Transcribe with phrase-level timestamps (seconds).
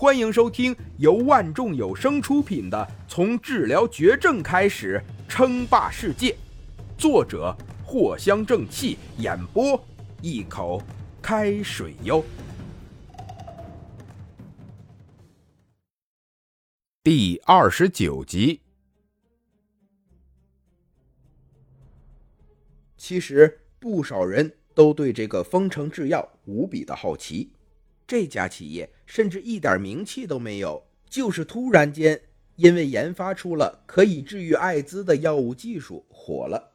[0.00, 2.78] 欢迎收听由万众有声出品的
[3.12, 6.30] 《从治疗绝症开始称霸世界》，
[6.96, 7.52] 作者
[7.84, 9.84] 藿香正气，演播
[10.22, 10.80] 一口
[11.20, 12.24] 开水哟。
[17.02, 18.60] 第二十九集。
[22.96, 27.50] 其实不少人都对这个丰城制药无比的好奇。
[28.06, 32.20] 这家企业甚至一点名气都没有，就是突然间
[32.56, 36.72] 因为研发出了可以治愈艾滋的药物技术火了。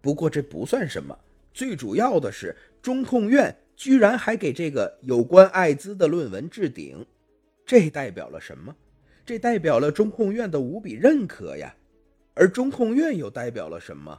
[0.00, 1.16] 不过这不算什么，
[1.52, 7.04] 最主要的是中控院居然还给这个有关艾滋的论文置顶，
[7.66, 8.74] 这代表了什么？
[9.26, 11.76] 这代表了中控院的无比认可呀。
[12.32, 14.18] 而中控院又代表了什么？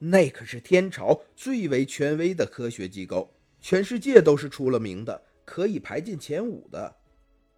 [0.00, 5.22] 那可是天朝最为权威的科学机构，全世界都是出了名的。
[5.44, 6.96] 可以排进前五的，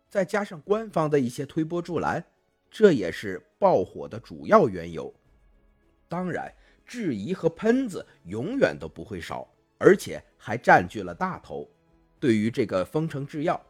[0.09, 2.25] 再加上官方的一些推波助澜，
[2.71, 5.13] 这也是爆火的主要缘由。
[6.09, 6.53] 当然，
[6.87, 11.69] 质疑和喷子永远都不会少，而且还占据了大头。
[12.21, 13.61] 对于这个丰城制药，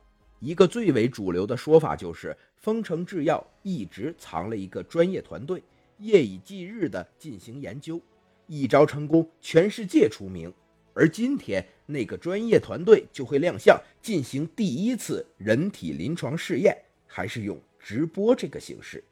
[0.41, 5.63] 一个最为主流的说法就是，丰城制药一直藏了一个专业团队，
[5.99, 8.01] 夜以继日地进行研究，
[8.47, 10.53] 一招成功，全世界出名。
[10.95, 19.03] 而今天，那个专业团队就会亮相，进行第一次人体临床试验，还是用直播这个形式，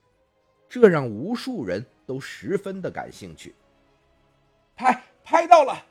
[0.69, 3.52] 这让无数人都十分的感兴趣。
[4.77, 5.84] 拍拍到了，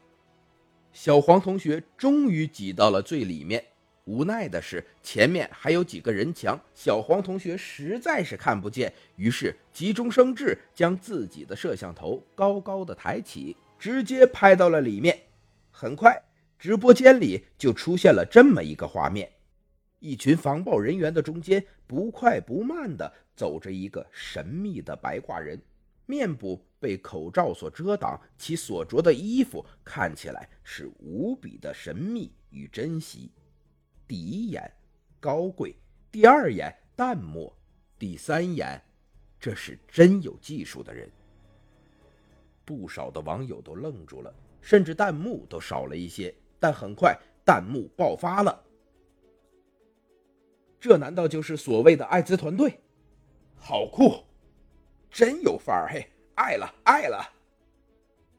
[0.93, 3.63] 小黄同学终于挤到了最里面。
[4.05, 15.17] 无奈的是，前面还有几个人墙，小黄同学实在是看不见，于是急中生智，将自己的摄像头高高的抬起，直接拍到了里面。
[15.71, 16.21] 很快，
[16.59, 19.31] 直播间里就出现了这么一个画面：
[19.99, 25.59] 一群防暴人员的中间，不快不慢地走着一个神秘的白褂人，
[26.05, 33.31] 面部被口罩所遮挡，其所着的衣服看起来是无比的神秘与珍惜。
[34.07, 34.71] 第一眼，
[35.19, 35.73] 高贵；
[36.11, 37.51] 第二眼，淡漠；
[37.97, 38.81] 第三眼，
[39.39, 41.09] 这是真有技术的人。
[42.65, 44.33] 不少的网友都愣住了。
[44.61, 48.63] 甚至弹幕都少了一些，但很快弹幕爆发了。
[50.79, 52.79] 这难道就是所谓的艾滋团队？
[53.55, 54.23] 好酷，
[55.09, 55.89] 真有范儿！
[55.91, 57.23] 嘿，爱了爱了！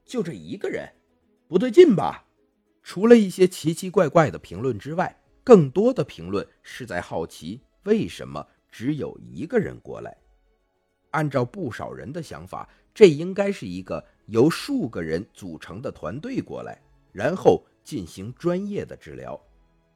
[0.04, 0.88] 就这一个人，
[1.46, 2.24] 不对劲吧？
[2.82, 10.16] 除了一些奇奇怪怪的评论之外，更多的评论是在好奇为什么只有一个人过来。
[11.10, 14.04] 按照不少人的想法，这应该是一个。
[14.26, 16.80] 由数个人组成的团队过来，
[17.12, 19.38] 然后进行专业的治疗，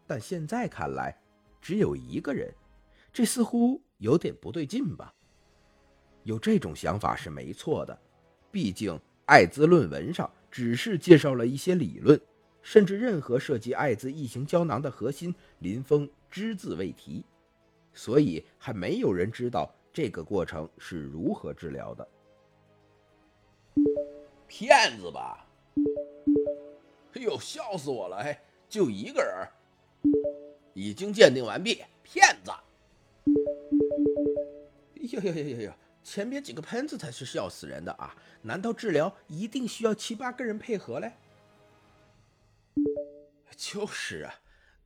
[0.07, 1.17] 但现在看来
[1.61, 2.53] 只有一个人，
[3.13, 5.15] 这似乎有点不对劲吧？
[6.25, 7.97] 有这种想法是没错的，
[8.51, 12.21] 毕竟艾滋论文上只是介绍了一些理论，
[12.63, 17.25] 甚至任何涉及艾滋异型胶囊的核心，林峰只字未提，
[17.93, 22.07] 所以还没有人知道这个过程是如何治疗的。
[24.49, 25.47] 骗子吧！
[27.15, 28.23] 哎呦，笑死我了！
[28.23, 28.37] 嘿，
[28.69, 30.13] 就一个人，
[30.75, 32.53] 已经鉴定完毕，骗子！
[35.01, 38.15] 呦呦呦呦呦，前边几个喷子才是笑死人的啊！
[38.43, 41.13] 难道治疗一定需要七八个人配合嘞？
[43.57, 44.35] 就是啊，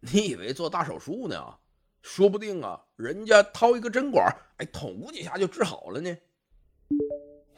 [0.00, 1.58] 你以为做大手术呢？
[2.02, 6.16] 说不定啊，人家掏一个针管，哎，捅几下就治好了呢。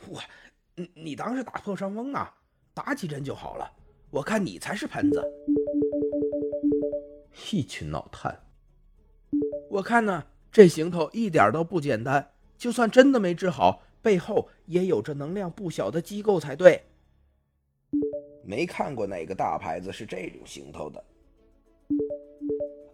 [0.09, 0.23] 我。
[0.95, 2.35] 你当是打破伤风啊？
[2.75, 3.71] 打几针就好了。
[4.11, 5.23] 我看你才是喷子，
[7.51, 8.35] 一群脑瘫。
[9.71, 12.31] 我看呢，这行头一点都不简单。
[12.57, 16.83] 就算真的没治好，背后也有着能量不小的机构才对。
[18.45, 21.05] 没看过哪个大牌子是这种行头的。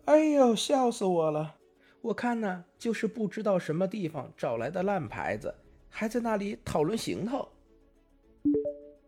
[0.06, 1.57] 哎呦，笑死我了！
[2.01, 5.54] 我看呢，就是不知道什么地方找来的烂牌子，
[5.89, 7.48] 还在那里讨论行头。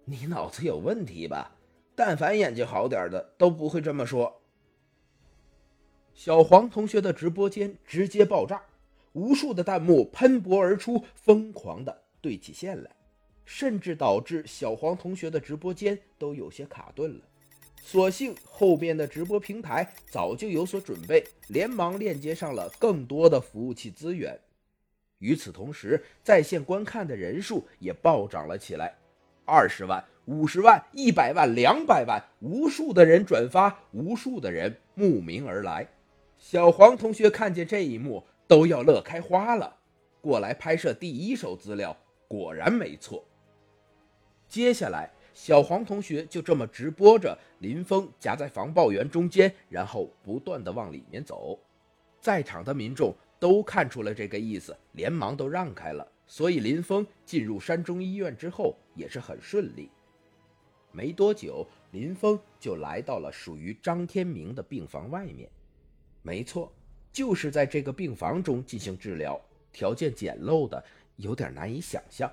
[0.04, 1.56] 你脑子有问题吧？
[1.94, 4.40] 但凡眼睛好点的都不会这么说。
[6.14, 8.62] 小黄同学的直播间直接爆炸，
[9.12, 12.90] 无数的弹幕喷薄而出，疯狂的对起线来，
[13.44, 17.24] 甚至导致小黄同学的直播间都有些卡顿了。
[17.82, 24.38] 所幸后边的直播平台早就有所准备，连忙链接上了更多的服务器资源。
[25.18, 28.96] 与此同时，在线观看的人数也暴涨了起来。
[29.50, 35.84] 二十万、五十万、一百万、两百万，无数的人转发，无数的人慕名而来。
[36.38, 39.76] 小黄同学看见这一幕，都要乐开花了，
[40.20, 41.96] 过来拍摄第一手资料，
[42.28, 43.24] 果然没错。
[44.48, 51.58] 接下来，小黄同学就这么直播着林峰夹在防爆员中间，然后不断的往里面走。
[52.20, 56.06] 在场的民众都看出了这个意思，连忙都让开了。
[56.26, 59.90] 所以林峰进入山中医院之后也是很顺利。
[60.92, 65.50] 没多久，林峰就来到了属于张天明的病房外面。
[66.20, 66.70] 没错，
[67.10, 69.40] 就是在这个病房中进行治疗，
[69.72, 70.84] 条件简陋的
[71.16, 72.30] 有点难以想象。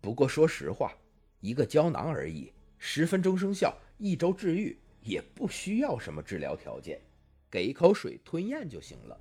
[0.00, 0.92] 不过说实话，
[1.40, 7.00] 一个胶囊而已，十分钟生效，一周治愈，也不需要什么治疗条件，
[7.48, 9.16] 给一口水吞咽就行了。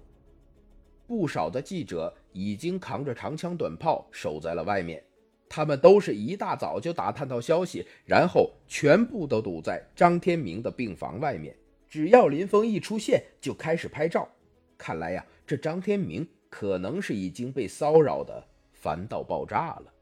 [1.06, 5.04] 不少的记者已经扛着长枪短炮守在了外面。
[5.50, 11.56] 他们都是一大早就打探到消息，然后全部都堵在张天明的病房外面。
[11.90, 14.30] 只要林峰一出现，就开始拍照。
[14.78, 19.94] 看来呀，这张天明可能是已经被骚扰的烦到爆炸了。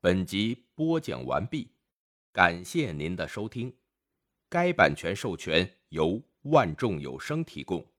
[0.00, 1.70] 本集播讲完毕，
[2.32, 3.74] 感谢您的收听。
[4.48, 7.84] 该版权授权由万众有声提供。